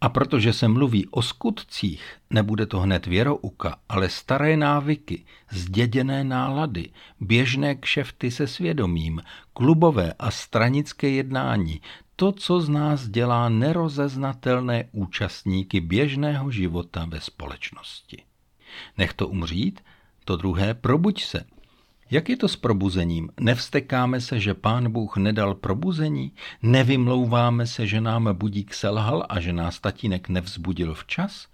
A 0.00 0.08
protože 0.08 0.52
se 0.52 0.68
mluví 0.68 1.06
o 1.06 1.22
skutcích, 1.22 2.02
nebude 2.30 2.66
to 2.66 2.80
hned 2.80 3.06
věrouka, 3.06 3.76
ale 3.88 4.08
staré 4.08 4.56
návyky, 4.56 5.24
zděděné 5.50 6.24
nálady, 6.24 6.90
běžné 7.20 7.74
kšefty 7.74 8.30
se 8.30 8.46
svědomím, 8.46 9.22
klubové 9.52 10.12
a 10.18 10.30
stranické 10.30 11.08
jednání, 11.10 11.80
to, 12.16 12.32
co 12.32 12.60
z 12.60 12.68
nás 12.68 13.08
dělá 13.08 13.48
nerozeznatelné 13.48 14.84
účastníky 14.92 15.80
běžného 15.80 16.50
života 16.50 17.06
ve 17.08 17.20
společnosti. 17.20 18.22
Nech 18.98 19.12
to 19.12 19.28
umřít, 19.28 19.80
to 20.24 20.36
druhé, 20.36 20.74
probuď 20.74 21.24
se, 21.24 21.44
jak 22.10 22.28
je 22.28 22.36
to 22.36 22.48
s 22.48 22.56
probuzením? 22.56 23.30
Nevstekáme 23.40 24.20
se, 24.20 24.40
že 24.40 24.54
pán 24.54 24.92
Bůh 24.92 25.16
nedal 25.16 25.54
probuzení? 25.54 26.32
Nevymlouváme 26.62 27.66
se, 27.66 27.86
že 27.86 28.00
nám 28.00 28.28
budík 28.32 28.74
selhal 28.74 29.26
a 29.28 29.40
že 29.40 29.52
nás 29.52 29.80
tatínek 29.80 30.28
nevzbudil 30.28 30.94
včas? 30.94 31.48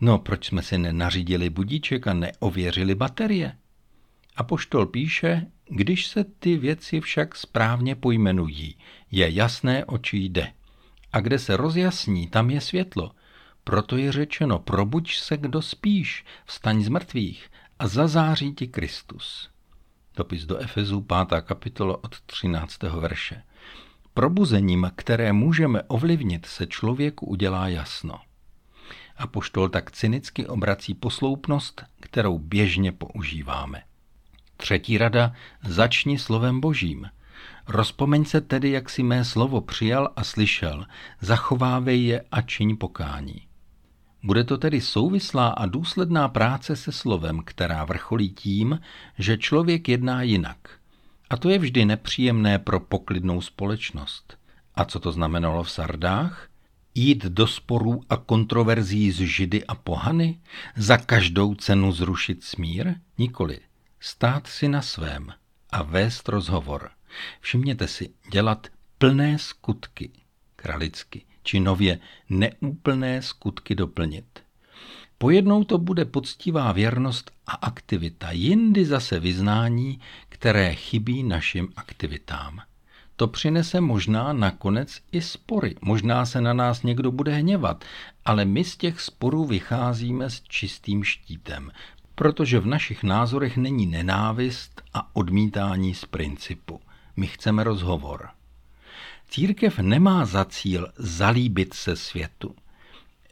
No, 0.00 0.18
proč 0.18 0.46
jsme 0.46 0.62
si 0.62 0.78
nenařídili 0.78 1.50
budíček 1.50 2.06
a 2.06 2.14
neověřili 2.14 2.94
baterie? 2.94 3.56
A 4.36 4.42
poštol 4.42 4.86
píše, 4.86 5.46
když 5.68 6.06
se 6.06 6.24
ty 6.24 6.56
věci 6.56 7.00
však 7.00 7.36
správně 7.36 7.94
pojmenují, 7.94 8.76
je 9.10 9.30
jasné, 9.30 9.84
o 9.84 9.98
čí 9.98 10.24
jde. 10.24 10.52
A 11.12 11.20
kde 11.20 11.38
se 11.38 11.56
rozjasní, 11.56 12.28
tam 12.28 12.50
je 12.50 12.60
světlo. 12.60 13.12
Proto 13.64 13.96
je 13.96 14.12
řečeno, 14.12 14.58
probuď 14.58 15.14
se, 15.16 15.36
kdo 15.36 15.62
spíš, 15.62 16.24
vstaň 16.44 16.82
z 16.82 16.88
mrtvých 16.88 17.50
a 17.78 17.88
zazáří 17.88 18.54
ti 18.54 18.66
Kristus. 18.66 19.55
Dopis 20.16 20.44
do 20.44 20.58
Efezu 20.58 21.00
5. 21.00 21.42
kapitola 21.42 22.04
od 22.04 22.20
13. 22.20 22.82
verše. 22.82 23.42
Probuzením, 24.14 24.90
které 24.96 25.32
můžeme 25.32 25.82
ovlivnit, 25.82 26.46
se 26.46 26.66
člověku 26.66 27.26
udělá 27.26 27.68
jasno. 27.68 28.20
A 29.16 29.26
poštol 29.26 29.68
tak 29.68 29.90
cynicky 29.90 30.46
obrací 30.46 30.94
posloupnost, 30.94 31.84
kterou 32.00 32.38
běžně 32.38 32.92
používáme. 32.92 33.82
Třetí 34.56 34.98
rada, 34.98 35.32
začni 35.62 36.18
slovem 36.18 36.60
božím. 36.60 37.10
Rozpomeň 37.68 38.24
se 38.24 38.40
tedy, 38.40 38.70
jak 38.70 38.90
si 38.90 39.02
mé 39.02 39.24
slovo 39.24 39.60
přijal 39.60 40.12
a 40.16 40.24
slyšel, 40.24 40.86
zachovávej 41.20 42.04
je 42.04 42.24
a 42.32 42.42
čiň 42.42 42.76
pokání. 42.76 43.46
Bude 44.26 44.44
to 44.44 44.58
tedy 44.58 44.80
souvislá 44.80 45.48
a 45.48 45.66
důsledná 45.66 46.28
práce 46.28 46.76
se 46.76 46.92
slovem, 46.92 47.42
která 47.44 47.84
vrcholí 47.84 48.30
tím, 48.30 48.80
že 49.18 49.38
člověk 49.38 49.88
jedná 49.88 50.22
jinak. 50.22 50.58
A 51.30 51.36
to 51.36 51.48
je 51.48 51.58
vždy 51.58 51.84
nepříjemné 51.84 52.58
pro 52.58 52.80
poklidnou 52.80 53.40
společnost. 53.40 54.38
A 54.74 54.84
co 54.84 55.00
to 55.00 55.12
znamenalo 55.12 55.62
v 55.62 55.70
Sardách? 55.70 56.48
Jít 56.94 57.24
do 57.24 57.46
sporů 57.46 58.02
a 58.10 58.16
kontroverzí 58.16 59.10
z 59.10 59.16
židy 59.16 59.64
a 59.66 59.74
pohany? 59.74 60.40
Za 60.76 60.96
každou 60.96 61.54
cenu 61.54 61.92
zrušit 61.92 62.44
smír? 62.44 62.94
Nikoli. 63.18 63.58
Stát 64.00 64.46
si 64.46 64.68
na 64.68 64.82
svém 64.82 65.32
a 65.70 65.82
vést 65.82 66.28
rozhovor. 66.28 66.90
Všimněte 67.40 67.88
si, 67.88 68.10
dělat 68.30 68.66
plné 68.98 69.38
skutky, 69.38 70.10
kralicky, 70.56 71.22
či 71.46 71.60
nově 71.60 71.98
neúplné 72.28 73.22
skutky 73.22 73.74
doplnit. 73.74 74.24
Pojednou 75.18 75.64
to 75.64 75.78
bude 75.78 76.04
poctivá 76.04 76.72
věrnost 76.72 77.30
a 77.46 77.52
aktivita, 77.52 78.30
jindy 78.30 78.84
zase 78.84 79.20
vyznání, 79.20 80.00
které 80.28 80.74
chybí 80.74 81.22
našim 81.22 81.68
aktivitám. 81.76 82.60
To 83.16 83.26
přinese 83.26 83.80
možná 83.80 84.32
nakonec 84.32 85.00
i 85.12 85.22
spory. 85.22 85.74
Možná 85.80 86.26
se 86.26 86.40
na 86.40 86.52
nás 86.52 86.82
někdo 86.82 87.12
bude 87.12 87.34
hněvat, 87.34 87.84
ale 88.24 88.44
my 88.44 88.64
z 88.64 88.76
těch 88.76 89.00
sporů 89.00 89.44
vycházíme 89.44 90.30
s 90.30 90.42
čistým 90.42 91.04
štítem, 91.04 91.70
protože 92.14 92.60
v 92.60 92.66
našich 92.66 93.02
názorech 93.02 93.56
není 93.56 93.86
nenávist 93.86 94.82
a 94.94 95.16
odmítání 95.16 95.94
z 95.94 96.04
principu. 96.04 96.80
My 97.16 97.26
chceme 97.26 97.64
rozhovor. 97.64 98.35
Církev 99.28 99.78
nemá 99.78 100.24
za 100.24 100.44
cíl 100.44 100.88
zalíbit 100.96 101.74
se 101.74 101.96
světu. 101.96 102.54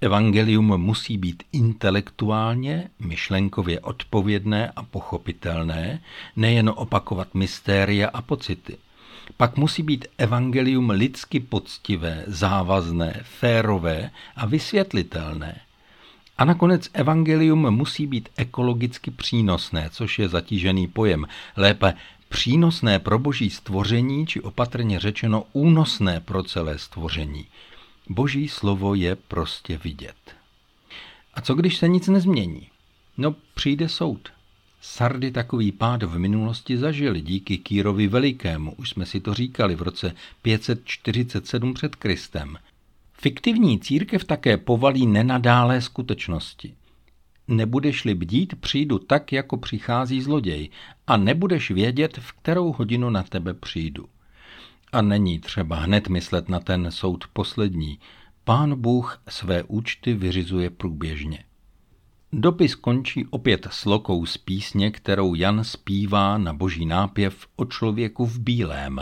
Evangelium 0.01 0.79
musí 0.79 1.19
být 1.19 1.43
intelektuálně, 1.53 2.91
myšlenkově 2.99 3.81
odpovědné 3.81 4.73
a 4.77 4.83
pochopitelné, 4.83 6.01
nejen 6.37 6.73
opakovat 6.77 7.35
mystéria 7.35 8.09
a 8.09 8.23
pocity. 8.23 8.77
Pak 9.37 9.57
musí 9.57 9.83
být 9.83 10.07
evangelium 10.19 10.91
lidsky 10.91 11.41
poctivé, 11.41 12.25
závazné, 12.27 13.21
férové 13.23 14.11
a 14.37 14.47
vysvětlitelné. 14.47 15.61
A 16.39 16.45
nakonec 16.45 16.91
evangelium 16.93 17.71
musí 17.71 18.07
být 18.07 18.29
ekologicky 18.37 19.11
přínosné, 19.11 19.89
což 19.93 20.19
je 20.19 20.29
zatížený 20.29 20.87
pojem, 20.87 21.27
lépe 21.57 21.95
přínosné 22.29 22.99
pro 22.99 23.19
boží 23.19 23.51
stvoření, 23.51 24.27
či 24.27 24.41
opatrně 24.41 25.01
řečeno 25.01 25.45
únosné 25.53 26.21
pro 26.21 26.43
celé 26.43 26.79
stvoření. 26.79 27.47
Boží 28.09 28.49
slovo 28.49 28.95
je 28.95 29.17
prostě 29.17 29.79
vidět. 29.85 30.17
A 31.35 31.41
co 31.41 31.55
když 31.55 31.77
se 31.77 31.89
nic 31.89 32.09
nezmění? 32.09 32.69
No, 33.17 33.35
přijde 33.55 33.89
soud. 33.89 34.29
Sardy 34.81 35.31
takový 35.31 35.73
pád 35.73 36.03
v 36.03 36.19
minulosti 36.19 36.79
zažili 36.79 37.21
díky 37.21 37.59
Kýrovi 37.59 38.09
Velikému, 38.09 38.73
už 38.73 38.91
jsme 38.91 39.07
si 39.07 39.21
to 39.21 39.35
říkali 39.35 39.75
v 39.75 39.83
roce 39.83 40.15
547 40.43 41.75
před 41.75 41.97
Kristem. 41.97 42.59
Fiktivní 43.13 43.81
církev 43.81 44.25
také 44.25 44.57
povalí 44.57 45.07
nenadálé 45.07 45.81
skutečnosti. 45.81 46.75
Nebudeš-li 47.49 48.15
bdít, 48.15 48.55
přijdu 48.61 48.99
tak, 48.99 49.33
jako 49.33 49.57
přichází 49.57 50.23
zloděj 50.23 50.69
a 51.07 51.17
nebudeš 51.17 51.71
vědět, 51.71 52.19
v 52.19 52.33
kterou 52.33 52.73
hodinu 52.73 53.11
na 53.11 53.23
tebe 53.23 53.55
přijdu. 53.55 54.07
A 54.93 55.03
není 55.03 55.39
třeba 55.39 55.77
hned 55.77 56.09
myslet 56.09 56.49
na 56.49 56.61
ten 56.61 56.91
soud 56.91 57.25
poslední. 57.33 57.99
Pán 58.45 58.81
Bůh 58.81 59.23
své 59.29 59.63
účty 59.63 60.15
vyřizuje 60.15 60.71
průběžně. 60.71 61.45
Dopis 62.33 62.75
končí 62.75 63.27
opět 63.27 63.69
slokou 63.71 64.27
z 64.27 64.37
písně, 64.37 64.91
kterou 64.91 65.35
Jan 65.35 65.65
zpívá 65.65 66.39
na 66.39 66.53
boží 66.53 66.87
nápěv 66.87 67.47
o 67.57 67.65
člověku 67.65 68.27
v 68.27 68.39
bílém. 68.39 69.01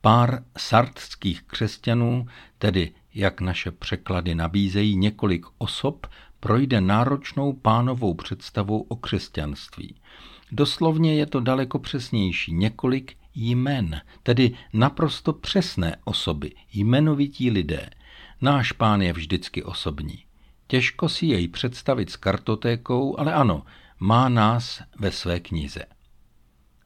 Pár 0.00 0.44
sardských 0.58 1.42
křesťanů, 1.42 2.26
tedy 2.58 2.92
jak 3.14 3.40
naše 3.40 3.70
překlady 3.70 4.34
nabízejí 4.34 4.96
několik 4.96 5.46
osob, 5.58 6.06
projde 6.40 6.80
náročnou 6.80 7.52
pánovou 7.52 8.14
představou 8.14 8.80
o 8.80 8.96
křesťanství. 8.96 9.94
Doslovně 10.52 11.14
je 11.14 11.26
to 11.26 11.40
daleko 11.40 11.78
přesnější, 11.78 12.52
několik 12.52 13.16
jmen, 13.34 14.00
tedy 14.22 14.56
naprosto 14.72 15.32
přesné 15.32 15.96
osoby, 16.04 16.52
jmenovití 16.72 17.50
lidé. 17.50 17.90
Náš 18.40 18.72
pán 18.72 19.02
je 19.02 19.12
vždycky 19.12 19.62
osobní. 19.62 20.24
Těžko 20.66 21.08
si 21.08 21.26
jej 21.26 21.48
představit 21.48 22.10
s 22.10 22.16
kartotékou, 22.16 23.18
ale 23.18 23.34
ano, 23.34 23.62
má 24.00 24.28
nás 24.28 24.82
ve 24.98 25.12
své 25.12 25.40
knize. 25.40 25.84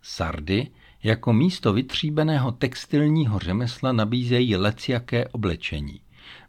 Sardy 0.02 0.70
jako 1.02 1.32
místo 1.32 1.72
vytříbeného 1.72 2.52
textilního 2.52 3.38
řemesla 3.38 3.92
nabízejí 3.92 4.56
leciaké 4.56 5.28
oblečení. 5.28 6.00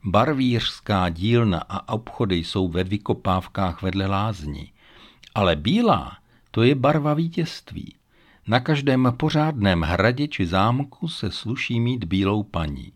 Barvířská 0.04 1.10
dílna 1.10 1.64
a 1.70 1.94
obchody 1.94 2.36
jsou 2.36 2.68
ve 2.68 2.84
vykopávkách 2.84 3.82
vedle 3.82 4.06
lázní. 4.06 4.72
Ale 5.36 5.56
bílá, 5.56 6.18
to 6.52 6.64
je 6.64 6.76
barva 6.76 7.14
vítězství. 7.14 7.96
Na 8.48 8.60
každém 8.60 9.14
pořádném 9.18 9.82
hradě 9.82 10.28
či 10.28 10.46
zámku 10.46 11.08
se 11.08 11.32
sluší 11.32 11.80
mít 11.80 12.04
bílou 12.04 12.44
paní. 12.44 12.94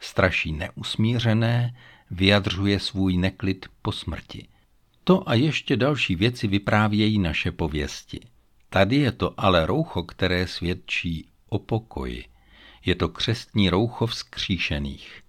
Straší 0.00 0.52
neusmířené, 0.52 1.76
vyjadřuje 2.10 2.80
svůj 2.80 3.16
neklid 3.16 3.66
po 3.82 3.92
smrti. 3.92 4.48
To 5.04 5.28
a 5.28 5.34
ještě 5.34 5.76
další 5.76 6.16
věci 6.16 6.46
vyprávějí 6.46 7.18
naše 7.18 7.52
pověsti. 7.52 8.20
Tady 8.70 8.96
je 8.96 9.12
to 9.12 9.40
ale 9.40 9.66
roucho, 9.66 10.02
které 10.02 10.46
svědčí 10.46 11.28
o 11.48 11.58
pokoji. 11.58 12.24
Je 12.84 12.94
to 12.94 13.08
křestní 13.08 13.70
roucho 13.70 14.06
vzkříšených 14.06 15.22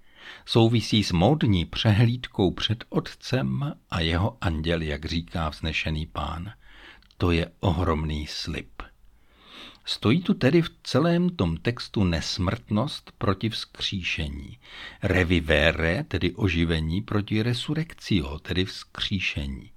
souvisí 0.48 1.04
s 1.04 1.12
módní 1.12 1.66
přehlídkou 1.66 2.52
před 2.52 2.84
otcem 2.90 3.74
a 3.90 4.00
jeho 4.00 4.38
anděl, 4.42 4.82
jak 4.82 5.06
říká 5.06 5.50
vznešený 5.50 6.06
pán. 6.06 6.52
To 7.18 7.32
je 7.32 7.52
ohromný 7.60 8.28
slib. 8.28 8.70
Stojí 9.86 10.22
tu 10.22 10.34
tedy 10.34 10.62
v 10.62 10.72
celém 10.84 11.30
tom 11.30 11.58
textu 11.58 12.04
nesmrtnost 12.04 13.12
proti 13.18 13.50
vzkříšení, 13.50 14.58
revivere, 15.04 16.04
tedy 16.04 16.36
oživení, 16.36 17.02
proti 17.02 17.44
resurrectio, 17.44 18.40
tedy 18.40 18.66
vzkříšení. 18.66 19.72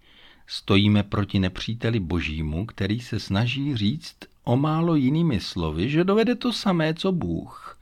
Stojíme 0.47 1.03
proti 1.03 1.39
nepříteli 1.39 2.01
božímu, 2.01 2.67
který 2.67 3.01
se 3.01 3.21
snaží 3.21 3.77
říct 3.77 4.17
o 4.45 4.57
málo 4.57 4.95
jinými 4.95 5.41
slovy, 5.41 5.91
že 5.91 6.05
dovede 6.05 6.35
to 6.35 6.53
samé, 6.53 6.95
co 6.95 7.13
Bůh. 7.13 7.80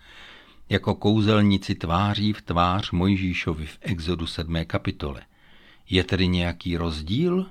Jako 0.71 0.95
kouzelníci 0.95 1.75
tváří 1.75 2.33
v 2.33 2.43
tvář 2.43 2.91
Mojžíšovi 2.91 3.67
v 3.67 3.79
Exodu 3.81 4.27
7. 4.27 4.65
kapitole. 4.65 5.23
Je 5.91 6.05
tedy 6.05 6.29
nějaký 6.29 6.77
rozdíl? 6.77 7.47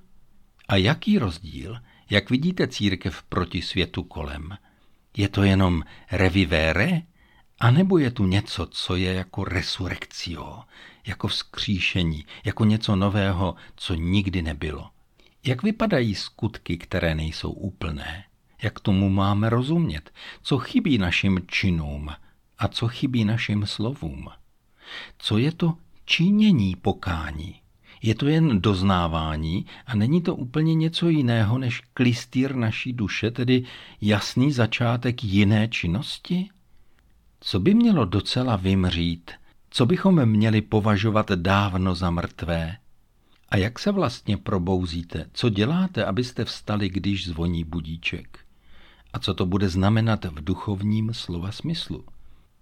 A 0.67 0.75
jaký 0.75 1.19
rozdíl? 1.19 1.77
Jak 2.09 2.29
vidíte 2.29 2.67
církev 2.67 3.23
proti 3.23 3.61
světu 3.61 4.03
kolem? 4.03 4.57
Je 5.17 5.29
to 5.29 5.43
jenom 5.43 5.83
revivere? 6.11 7.01
A 7.59 7.71
nebo 7.71 7.97
je 7.97 8.11
tu 8.11 8.25
něco, 8.25 8.65
co 8.65 8.95
je 8.95 9.13
jako 9.13 9.43
resurrekcio, 9.43 10.63
jako 11.07 11.27
vzkříšení, 11.27 12.25
jako 12.45 12.65
něco 12.65 12.95
nového, 12.95 13.55
co 13.75 13.93
nikdy 13.93 14.41
nebylo? 14.41 14.89
Jak 15.45 15.63
vypadají 15.63 16.15
skutky, 16.15 16.77
které 16.77 17.15
nejsou 17.15 17.51
úplné? 17.51 18.23
Jak 18.61 18.79
tomu 18.79 19.09
máme 19.09 19.49
rozumět? 19.49 20.13
Co 20.41 20.57
chybí 20.57 20.97
našim 20.97 21.39
činům 21.47 22.09
a 22.59 22.67
co 22.67 22.87
chybí 22.87 23.25
našim 23.25 23.65
slovům? 23.65 24.29
Co 25.17 25.37
je 25.37 25.51
to 25.51 25.73
činění 26.05 26.75
pokání? 26.75 27.55
Je 28.01 28.15
to 28.15 28.27
jen 28.27 28.61
doznávání 28.61 29.65
a 29.85 29.95
není 29.95 30.21
to 30.21 30.35
úplně 30.35 30.75
něco 30.75 31.09
jiného 31.09 31.57
než 31.57 31.81
klistýr 31.93 32.55
naší 32.55 32.93
duše, 32.93 33.31
tedy 33.31 33.63
jasný 34.01 34.51
začátek 34.51 35.23
jiné 35.23 35.67
činnosti? 35.67 36.49
Co 37.39 37.59
by 37.59 37.73
mělo 37.73 38.05
docela 38.05 38.55
vymřít? 38.55 39.31
Co 39.69 39.85
bychom 39.85 40.25
měli 40.25 40.61
považovat 40.61 41.31
dávno 41.31 41.95
za 41.95 42.11
mrtvé? 42.11 42.77
A 43.49 43.57
jak 43.57 43.79
se 43.79 43.91
vlastně 43.91 44.37
probouzíte? 44.37 45.25
Co 45.33 45.49
děláte, 45.49 46.05
abyste 46.05 46.45
vstali, 46.45 46.89
když 46.89 47.27
zvoní 47.27 47.63
budíček? 47.63 48.39
A 49.13 49.19
co 49.19 49.33
to 49.33 49.45
bude 49.45 49.69
znamenat 49.69 50.25
v 50.25 50.43
duchovním 50.43 51.13
slova 51.13 51.51
smyslu? 51.51 52.05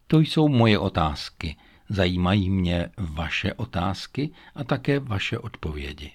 To 0.07 0.19
jsou 0.19 0.47
moje 0.47 0.79
otázky. 0.79 1.55
Zajímají 1.89 2.49
mě 2.49 2.89
vaše 2.97 3.53
otázky 3.53 4.31
a 4.55 4.63
také 4.63 4.99
vaše 4.99 5.39
odpovědi. 5.39 6.11